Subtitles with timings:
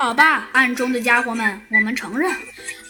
[0.00, 2.32] 好吧，暗中的家伙们，我们承认。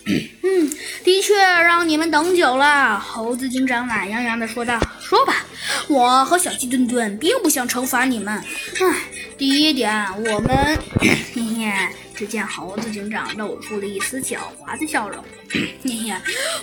[0.07, 0.71] 嗯，
[1.03, 3.01] 的确让你们等久了。
[3.01, 5.45] 猴子警长懒洋洋地说道：“说吧，
[5.89, 8.41] 我和小鸡墩墩并不想惩罚你们。
[8.81, 8.97] 唉，
[9.37, 10.79] 第一点，我们
[11.35, 11.73] 嘿嘿。”
[12.15, 15.25] 只见猴子警长露出了一丝狡猾的笑容。
[15.83, 16.13] 嘿嘿，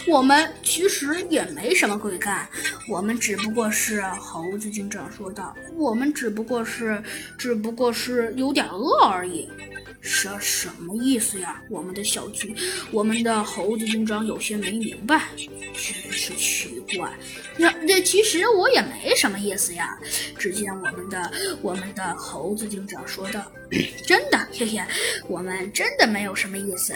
[0.07, 2.48] 我们其实也没什么可以干，
[2.88, 4.02] 我们只不过是……
[4.20, 7.04] 猴子警长说道：“我们只不过是……
[7.38, 9.50] 只不过是有点饿而已。”
[10.07, 11.61] 什什么意思呀？
[11.70, 12.55] 我们的小鸡，
[12.91, 17.11] 我们的猴子警长有些没明白，真是奇怪。
[17.57, 19.98] 那那其实我也没什么意思呀。
[20.38, 21.31] 只见我们的
[21.62, 23.51] 我们的猴子警长说道
[24.07, 24.79] ：“真的，嘿嘿，
[25.27, 26.95] 我们真的没有什么意思。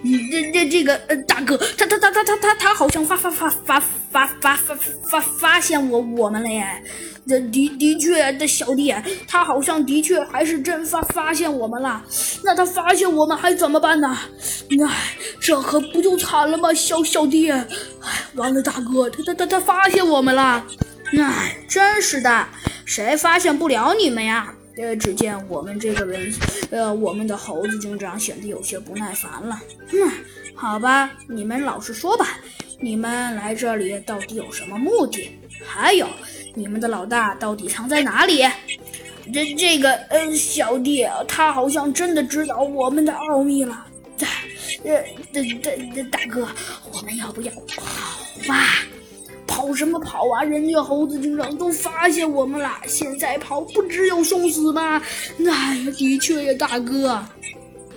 [0.00, 6.64] 你这这这个呃，大哥，他他他他他他他好像发发发发发发发发发现我我们了耶。”
[7.28, 8.94] 的的的确，的小弟，
[9.26, 12.02] 他好像的确还是真发发现我们了。
[12.42, 14.16] 那他发现我们还怎么办呢？
[14.70, 17.50] 哎，这可不就惨了吗，小小弟！
[17.50, 17.66] 哎，
[18.34, 20.64] 完了，大哥，他他他他发现我们了。
[21.18, 22.48] 哎，真是的，
[22.84, 24.52] 谁发现不了你们呀？
[24.76, 26.32] 呃，只见我们这个人，
[26.70, 29.58] 呃，我们的猴子警长显得有些不耐烦了。
[29.92, 30.10] 嗯，
[30.54, 32.38] 好吧，你们老实说吧，
[32.80, 35.36] 你们来这里到底有什么目的？
[35.66, 36.06] 还有。
[36.54, 38.44] 你们的老大到底藏在哪里？
[39.32, 43.86] 这这个呃，小弟他好像真的知道我们的奥秘了。
[44.84, 46.48] 呃，大大大哥，
[46.92, 47.82] 我们要不要跑
[48.46, 48.84] 吧？
[49.46, 50.42] 跑什么跑啊？
[50.42, 55.02] 人家猴子警长都发现我们了，现在跑不只有送死吗？
[55.38, 57.22] 哎呀，的确呀，大哥。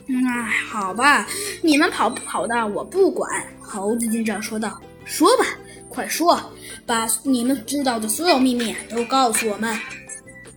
[0.10, 1.26] 哎，好吧，
[1.62, 3.30] 你们跑不跑的我不管。
[3.62, 5.46] 猴子警长说道：“说吧。”
[5.92, 6.42] 快说，
[6.86, 9.78] 把你们知道的所有秘密都告诉我们。